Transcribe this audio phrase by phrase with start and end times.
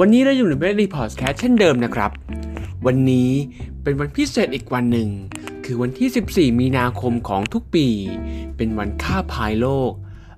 [0.00, 2.10] วันนี้เราอยู่ในเบรดีพอดแคสต์เช่นเดิมนะครับ
[2.86, 3.30] วันนี้
[3.82, 5.08] เป็นวันพิเศษอีกวันหนึ่ง
[5.64, 7.88] คือวันที่ 14 มีนาคมของทุกปี
[8.56, 9.90] เป็นวันฆ่าพายโลก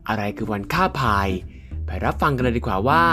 [0.08, 1.28] อะไรคือวันฆ่าพาย
[1.86, 3.04] ไปรับฟังกันเลยดีกว่าว่า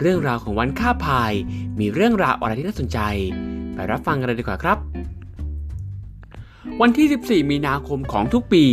[0.00, 1.32] เรื่องราวของวันฆ่าพาย
[1.78, 2.98] มีเรื่องราวอะไรที่น่าสนใจ
[3.74, 4.78] ไปรับฟังกันเลยดีกว่าครับ
[6.80, 8.66] วันที่ 14 มีนาคมของทุกปี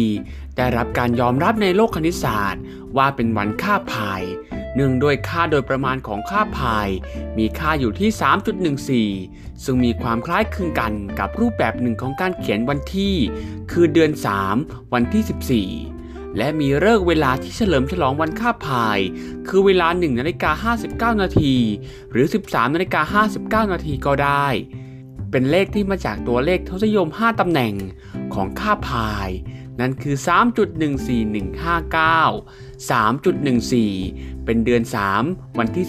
[0.58, 2.62] ได้รับการยอมรับในโลกคณิตศาสตร์
[2.98, 4.23] ว่าเป็นวันค่าพาย
[4.77, 6.90] เนื่องด้วยค่าโดยประมาณของค่าพาย
[7.38, 8.09] มีค่าอยู่ที่
[9.08, 13.16] 3.14 ซึ่งมีความคล้ายคลึงกันกับรูปแบบหนึ่งของการเขียนวันที่
[13.72, 14.11] คือเดือน
[14.52, 19.00] 3 วันที่ 14 และมีเลิกเวลาที่เฉลิมฉลองวันค่าพาย
[19.47, 20.73] คือเวลา1นาฬิกา
[21.16, 21.56] 59 นาที
[22.12, 23.23] หรือ 13นาฬิกา
[23.67, 24.47] 59 นาทีก็ได้
[25.31, 27.73] เป็นเลขที่มาจากตัวเลขทศนิยม 5ตำแหน่ง
[28.34, 29.30] ของค่าพาย
[29.80, 34.81] นั่นคือ 3.14159 3.14 เป็นเดือน
[35.19, 35.86] 3 วันที่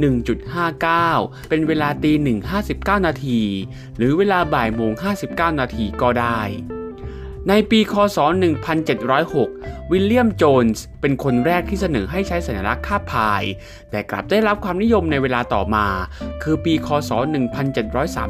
[0.00, 2.26] 14 1.59 เป็นเวลาตี1
[2.62, 3.40] 59 นาที
[3.96, 4.92] หรือเวลาบ่ายโมง
[5.26, 6.40] 59 นาทีก็ได้
[7.48, 8.18] ในปีคศ
[9.24, 13.42] 1706 วิลเลียม โจนส์ เป็นคนแรกที่เสนอให้ใช้สัญลักษณ์ค่าพาย
[13.90, 15.86] แต่กลับได้รับความนิยมในเวลาต่อมา
[16.42, 17.10] คือปีคศ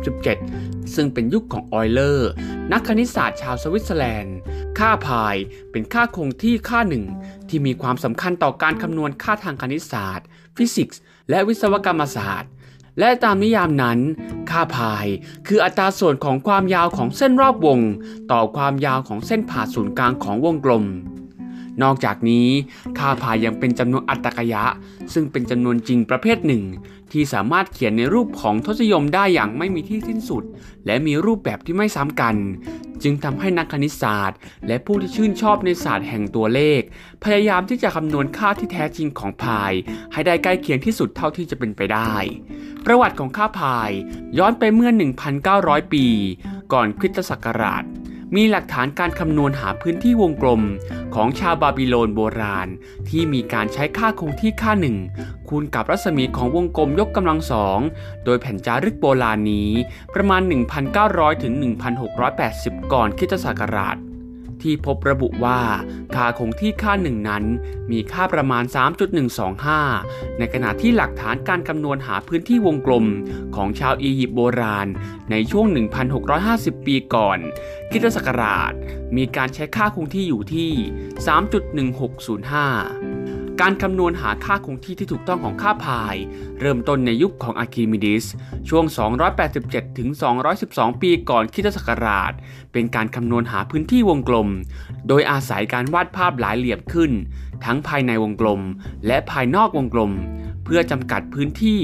[0.09, 2.31] 1737 ซึ่งเป็นยุคของออยเลอร์
[2.73, 4.37] นักคณิตศาสตร์ชาวสวิตเซอร์แลนด์
[4.79, 5.37] ค่าพาย
[5.71, 7.05] เป็นค่าคงที่ค่าหนึ่ง
[7.49, 10.27] ที่มีความสำคัญต่อการคำนวณค่าทางคณิตศาสตร์
[10.57, 12.51] ฟิสิกส์ และวิศวกรรมศาสตร์
[12.99, 13.99] และตามนิยามนั้น
[14.51, 15.07] ค่าพาย
[15.47, 17.81] คืออัตราส่วนของความยาวของเส้นรอบวง
[18.33, 20.85] ต่อความยาวของเส้นผ่าศูนย์กลางของวงกลม
[21.83, 22.49] นอกจากนี้
[22.99, 24.65] ค่าพายยังเป็นจำนวนอตรรกยะ
[25.15, 26.63] ซึ่งเป็นจำนวนจริงประเภทหนึ่ง
[27.13, 30.45] ที่สามารถเขียนในรูปของทศนิยมได้อย่างไม่มีที่สิ้นสุด
[30.87, 32.37] และมีรูปแบบที่ไม่ซ้ำกัน
[33.03, 36.81] จึงทำให้นักคณิตศาสตร์ และผู้ที่ชื่นชอบในศาสตร์แห่งตัวเลข
[37.25, 39.73] พยายามที่จะคำนวณค่าที่แท้จริงของพาย
[40.13, 42.15] ให้ได้ใกล้เคียงที่สุดเท่าที่จะเป็นไปได้
[42.85, 43.91] ประวัติของค่าพาย
[44.39, 44.91] ย้อนไปเมื่อ
[45.43, 46.07] 1,900 ปี
[46.73, 47.85] ก่อนคริสตศักราช
[48.37, 50.63] มีหลักฐานการคำนวณหาพื้นที่วงกลม
[51.15, 52.69] ของชาวบาบิโลนโบราณ
[53.09, 54.97] ที่มีการใช้ค่าคงที่ค่าหนึ่ง
[55.49, 57.79] คูณกับรัศมีของวงกลมยกกำลังสอง
[58.25, 59.71] โดยแผ่นจารึกโบราณนี้
[60.15, 60.43] ประมาณ
[60.93, 61.53] 1,900ถึง
[62.23, 63.97] 1,680 ก่อนคริสตศักราช
[64.65, 65.61] ที่พบระบุว่า
[66.15, 67.45] ค่าคงที่ค่าหนึ่งนั้น
[67.91, 68.65] มีค่าประมาณ
[69.51, 73.07] 3.125 ในขณะที่หลักฐานการคำนวณหาพื้นที่วงกลม
[73.57, 74.87] ของชาวอียิปต์โบราณ
[75.31, 75.67] ในช่วง
[76.27, 77.39] 1,650 ปีก่อน
[77.91, 78.73] คริสตศักราช
[79.17, 80.71] มีการใช้ค่าคงที่อยู่ที่
[81.87, 83.22] 3.1605
[83.61, 86.17] การคำนวณหาค่าคงที่ที่ถูกต้องของค่าพาย
[86.61, 88.25] เริ่มต้นในยุคของอะคิมิดิส
[88.69, 88.85] ช่วง
[89.41, 90.09] 287 ถึง
[90.57, 92.33] 212 ปีก่อนคริสตศักราช
[92.73, 94.49] เป็นการคำนวณหาพื้นที่วงกลม
[95.09, 97.11] โดยอาศัยการวาดภาพหลายเหลี่ยมขึ้น
[97.65, 98.61] ทั้งภายในวงกลม
[99.07, 100.13] และภายนอกวงกลม
[100.65, 101.81] เพื่อจำกัดพื้นที่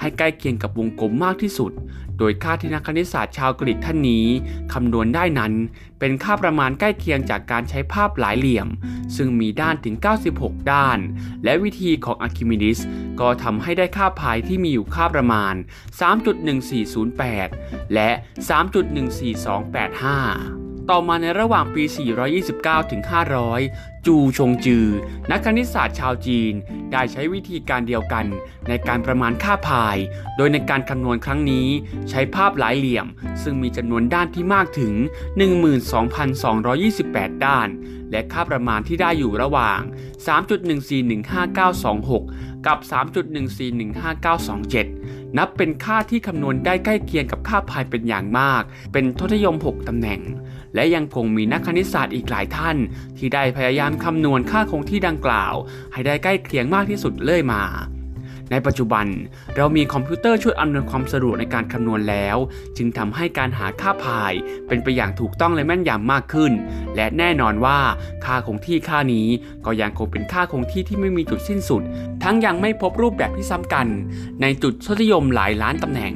[0.00, 1.72] ให้ใกล้เคียงกับวงกลมมากที่สุด
[2.18, 4.26] โดยค่าที่นักคณิตศาสตร์ชาวกรีกท่านนี้
[4.72, 5.52] คำนวณได้นั้น
[5.98, 8.68] เป็นค่าประมาณใกล้เคียงจากการใช้ภาพหลายเหลี่ยม
[9.16, 9.94] ซึ่งมีด้านถึง
[10.32, 10.98] 96 ด้าน
[11.44, 12.78] และวิธีของอะคิมิดิส
[13.20, 15.54] ก็ทำให้ได้ค่าพายที่มีอยู่ค่าประมาณ
[17.14, 18.10] 3.1408 และ
[18.50, 21.84] 3.14285 ต่อมาในระหว่างปี
[22.36, 23.02] 429 ถึง
[23.52, 24.86] 500 จูชงจือ
[25.30, 26.52] นักคณิตศาสตร์ชาวจีน
[26.92, 28.26] ได้ใช้วิธีการเดียวกัน
[28.68, 29.96] ในการประมาณค่าพาย
[30.36, 31.68] โดยในการคำนวณครั้งนี้
[32.10, 33.06] ใช้ภาพหลายเหลี่ยม
[33.42, 34.94] ซึ่งมีจำนวนด้านที่มากถึง
[36.18, 37.68] 12,228 ด้าน
[38.10, 39.80] และค่าประมาณที่ได้อยู่ระหว่าง
[40.26, 44.99] 3.1415926กับ 3.1415927
[45.38, 48.62] นับเป็นค่าที่คำนวณได้ใกล้เคียงกับค่าพายเป็นอย่างมาก
[48.92, 50.20] เป็นทศนิยม 6 ตำแหน่ง
[50.74, 52.76] และยังคงมีนักคณิตศาสตร์อีกหลายท่าน
[53.18, 55.54] ที่ได้พยายามคำนวณค่าคงที่ดังกล่าว
[55.92, 57.62] ให้ได้ใกล้เคียงมากที่สุดเลยมา
[58.50, 59.06] ในปัจจุบัน
[59.56, 62.36] เรามีคอมพิวเตอร์ช่วยอำนวยความสะดวกในการคำนวณแล้ว
[62.76, 64.32] จึงทำให้การหาค่าพาย
[64.68, 66.52] เป็นไปอย่างถูกต้องและแม่นยำมากขึ้น
[66.96, 67.78] และแน่นอนว่า
[68.24, 69.26] ค่าคงที่ค่านี้
[69.66, 71.82] ก็ยังคงเป็นค่าคงที่ที่ไม่มีจุดสิ้นสุด
[72.22, 73.86] ทั้งยังไม่พบรูปแบบที่ซ้ำกัน
[74.42, 76.12] ในจุดทศนิยมหลายล้านตำแหน่ง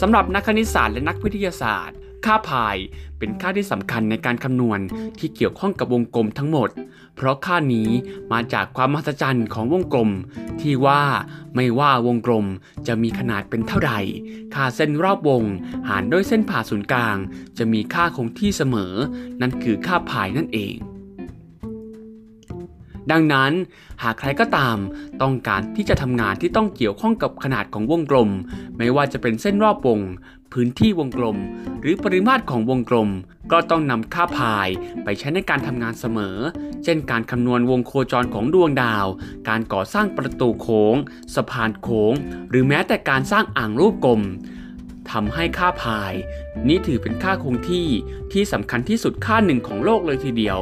[0.00, 1.96] สำหรับนักคณิตศาสตร์และนักวิทยาศาสตร์
[2.26, 2.76] ค่าพาย
[3.18, 4.78] เป็นค่าที่สำคัญในการคำนวณ
[5.18, 6.70] ที่เกี่ยวข้องกับวงกลมทั้งหมด
[7.16, 7.88] เพราะค่านี้
[8.32, 10.10] มาจากความมหัศจรรย์ของวงกลม
[10.60, 11.02] ที่ว่า
[11.54, 12.46] ไม่ว่าวงกลม
[12.86, 14.00] จะมีขนาดเป็นเท่าไหร่
[14.54, 15.42] ค่าเส้นรอบวง
[15.88, 17.16] หารด้วยเส้นผ่าศูนย์กลาง
[17.58, 18.94] จะมีค่าคงที่เสมอ
[19.40, 20.74] นั่นคือค่าพายนั่นเอง
[23.10, 23.52] ดังนั้น
[24.02, 24.76] หากใครก็ตาม
[25.22, 28.30] ต้องการที่จะทำงานที่ต้องเกี่ยวข้องกับขนาดของวงกลม
[28.76, 30.00] ไม่ว่าจะเป็นเส้นรอบวง
[30.52, 31.36] พื้นที่วงกลม
[31.80, 33.10] หรือปริมาตรของวงกลม
[33.52, 34.68] ก็ต้องนำค่าพาย
[35.04, 36.36] ไปใช้ในการทำงานเสมอ
[36.84, 39.06] เช่นการคำนวณวงโคจรของดวงดาว
[39.48, 40.96] การก่อสร้างประตูโค้ง
[41.34, 42.12] สะพานโค้ง
[42.50, 44.20] หรือแม้แต่การสร้างอ่างรูปกลม
[45.12, 46.12] ทำให้ค่าพาย
[46.68, 47.88] นี้ถือเป็นค่าคงที่
[48.32, 50.58] ที่สำคัญที่สุดค่าหนึ่งของโลกเลยทีเดียว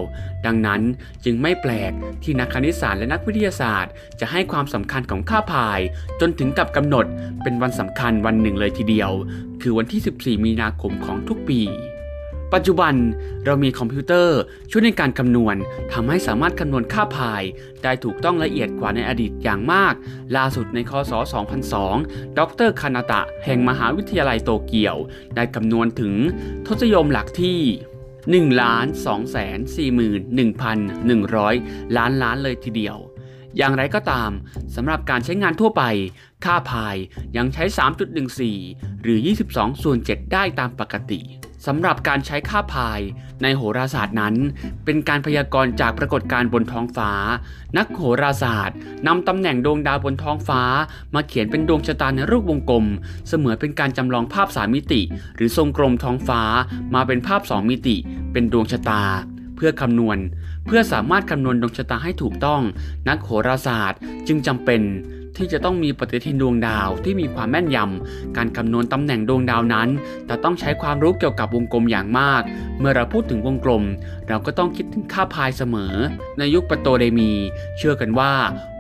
[0.46, 0.80] ดังนั้น
[1.24, 1.92] จึงไม่แปลก
[2.22, 5.80] ที่นักคณิตศาสตร์และนักวิทยาศาสตร์ จะให้ความสำคัญของค่าพาย
[6.20, 7.06] จนถึงกับกำหนด
[7.42, 9.10] เป็นวันสำคัญวันหนึ่งเลยทีเดียว
[9.62, 11.60] คือวันที่ 14 มีนาคมของทุกปี
[12.54, 12.94] ปัจจุบัน
[13.44, 14.38] เรามีคอมพิวเตอร์
[14.70, 15.56] ช่วยในการคำนวณ
[15.92, 17.42] ทำให้สามารถคำนวณค่าพาย
[17.82, 19.94] ได้ถูกต้องละเอียดกว่าในอดีตอย่างมาก
[20.36, 21.12] ล่าสุดในคศ
[21.76, 24.96] 2002 ดรคานาตะแห่งมหาวิทยาลัยโตเกียว
[25.36, 26.14] ได้คำนวณถึง
[26.66, 27.60] ทศยมหลักที่
[28.50, 29.58] 1ล้าน2แสน
[31.18, 32.96] 41,100 ล้านล้านเลยทีเดียว
[33.56, 34.30] อย่างไรก็ตาม
[34.74, 35.82] สำหรับการใช้งานทั่วไป
[36.44, 36.96] ค่าพาย
[37.36, 37.64] ยังใช้
[38.34, 39.18] 3.14 หรือ
[39.50, 41.20] 22ส่วน7ได้ตามปกติ
[41.66, 43.00] สำหรับการใช้ค่าพาย
[43.42, 44.34] ในโหราศาสตร์นั้น
[44.84, 47.10] เป็นการพยากรณ์จากปรากฏการณ์บนท้องฟ้า
[47.76, 48.76] นักโหราศาสตร์
[49.06, 50.62] นำตำแหน่งดวงดาวบนท้องฟ้า
[51.14, 52.84] มาเขียนเป็นดวงชะตาในรูปวงกลม
[53.28, 55.02] เสมือนเป็นการจำลองภาพสามมิติ
[55.36, 56.42] หรือทรงกลมท้องฟ้า
[56.94, 57.96] มาเป็นภาพสองมิติ
[58.32, 59.02] เป็นดวงชะตา
[59.56, 60.18] เพื่อคำนวณ
[60.66, 62.62] เพื่อสามารถคำนวณดวงชะตาให้ถูกต้อง
[63.08, 64.82] นักโหราศาสตร์จึงจำเป็น
[65.36, 69.88] ที่จะต้องมีปฏิทินดวงดาวที่มีความแม่นยำ การคำนวณตำแหน่งดวงดาวนั้น
[70.28, 72.42] จะต้องใช้ความรู้เกี่ยวกับวงกลมอย่างมาก
[72.78, 73.84] เมื่อเราพูดถึงวงกลม
[74.28, 75.94] เราก็ต้องคิดถึงค่าพายเสมอ
[76.38, 77.32] ในยุคปโตเดมี
[77.78, 78.32] เชื่อกันว่า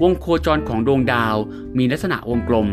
[0.02, 1.36] วงโคจรของดวงดาว
[1.78, 2.68] มีลักษณะวงกลม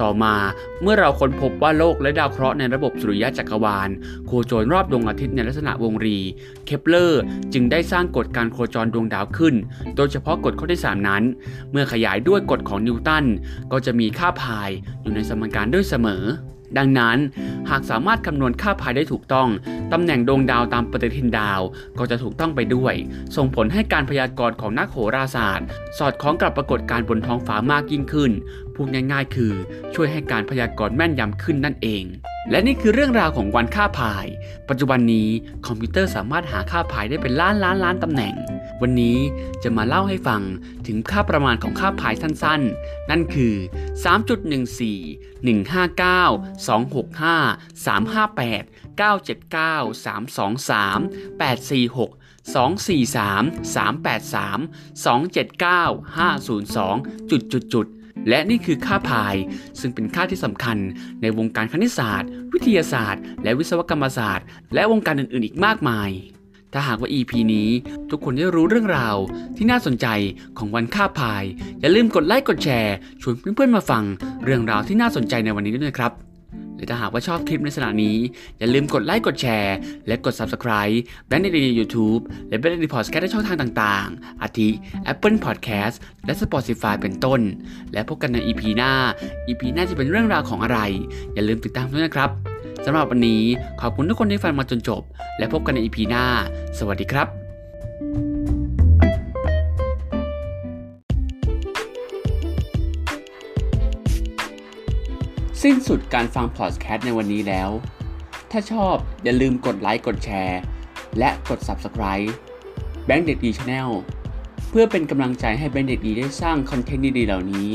[0.00, 0.34] ต่อมา
[0.82, 3.88] เมื่อเราค้นพบว่าโลกและดาวเคราะห์ในระบบสุริยะจักรวาล
[4.26, 6.18] โคจรรอบดวงอาทิตย์ในลักษณะวงรี
[6.66, 7.22] เคปเลอร์
[7.52, 9.54] จึงได้สร้างกฎการโคจรดวงดาวขึ้น
[9.96, 11.22] โดยเฉพาะกฎข้อที่ 3 นั้น
[11.70, 13.24] เมื่อขยายด้วยกฎของนิวตัน
[13.72, 14.70] ก็จะมีค่าพาย
[15.02, 16.24] อยู่ในสมการด้วยเสมอ
[16.78, 17.18] ดังนั้น
[17.70, 19.48] หากสามารถคำนวณค่าพายได้ถูกต้อง
[19.92, 21.60] ตำแหน่งดวงดาวตามปฏิทินดาว
[21.98, 22.94] ก็จะถูกต้องไปด้วย
[23.36, 25.66] ส่งผลให้การพยากรณ์ของนักโหราศาสตร์
[25.98, 28.30] สอดคล้องกับปรากฏการณ์บนท้องฟ้ามากยิ่งขึ้น
[28.74, 29.52] พูดง่ายๆ คือ
[29.94, 32.04] ช่วยให้การพยากรณ์แม่นยำขึ้นนั่นเอง
[32.50, 34.26] และนี่คือเรื่องราวของวันค่าพาย
[34.68, 35.28] ปัจจุบันนี้
[35.66, 38.34] คอมพิวเตอร์สามารถหาค่าพายได้เป็นล้านล้านล้านตำแหน่ง
[38.82, 39.18] วันนี้
[39.62, 40.42] จะมาเล่าให้ฟัง
[40.86, 43.54] ถึงค่าประมาณของค่าพายสั้นๆ นั่นคือ
[44.04, 48.64] 3.14 159 265 358
[49.00, 50.98] 979 323
[51.40, 52.08] 846
[52.54, 57.86] 243 383 279 502 จุดจุดจุด
[58.28, 59.36] และนี่คือค่าพาย
[59.80, 60.78] ซึ่งเป็นค่าที่สำคัญ
[61.22, 66.10] ในวงการคณิตศาสตร์ วิทยาศาสตร์ และวิศวกรรมศาสตร์ และวงการอื่นๆ อีกมากมาย
[66.72, 67.68] ถ้าหากว่า EP นี้
[68.10, 69.16] ทุกคนได้รู้เรื่องราว
[69.56, 70.06] ที่น่าสนใจ
[70.58, 71.44] ของวันค่าพาย
[71.80, 74.04] อย่าลืมกดไลค์กดแชร์ชวนเพื่อนๆมาฟัง
[74.44, 76.12] เรื่องราวที่น่าสนใจในวันนี้ด้วยนะครับ
[76.82, 78.16] และถ้าหากว่าชอบคลิปในสถานี้
[78.58, 79.76] อย่าลืมกดไลค์กดแชร์
[80.06, 80.96] และกด Subscribe
[81.26, 84.68] แบงค์ในใน YouTube และแบงค์ในพอดแคสต์ในช่องทางต่างๆ อาทิ
[85.12, 85.96] Apple Podcast
[86.26, 87.40] และ Spotify เป็นต้น
[87.92, 88.92] และพบกันใน EP หน้า
[89.48, 90.78] EP หน้าจะเป็นเรื่องราวของอะไร
[91.34, 92.30] อย่าลืมติดตามด้วยนะครับ
[92.84, 93.42] สำหรับวันนี้
[93.80, 95.02] ขอบคุณทุกคนที่ฟังมาจนจบ
[95.38, 96.24] และพบกันใน EP หน้า
[96.78, 97.41] สวัสดีครับ
[105.62, 107.70] สิ้นสุดการฟังพอดแคสต์ในวันนี้แล้ว
[108.50, 110.60] ถ้าชอบอย่าลืมกดไลค์กดแชร์
[111.18, 112.28] และกด Subscribe
[113.06, 113.88] แบงค์เด็กดี channel
[114.70, 117.68] เพื่อเป็นกำลังใจให้แบงค์เด็กดีได้สร้างคอนเทนต์ดีๆเหล่านี้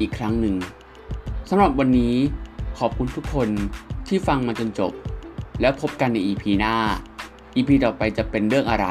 [0.00, 0.56] อีกครั้งหนึ่ง
[1.48, 2.14] สำหรับวันนี้
[2.78, 3.48] ขอบคุณทุกคน
[4.08, 4.92] ที่ฟังมาจนจบ
[5.60, 6.74] แล้วพบกันใน EP หน้า
[7.56, 8.86] EP ต่อไปจะเป็นเรื่องอะไร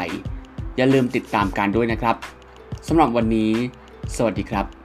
[0.77, 2.15] อย่าลืมติดตามกันด้วยนะครับ
[2.87, 3.51] สำหรับวันนี้
[4.15, 4.76] สวัสดีครับ